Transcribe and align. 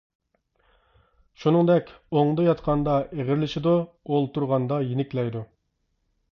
شۇنىڭدەك 1.43 1.91
ئوڭدا 2.21 2.47
ياتقاندا 2.49 2.97
ئېغىرلىشىدۇ، 3.11 3.77
ئولتۇرغاندا 4.15 4.83
يېنىكلەيدۇ. 4.91 5.49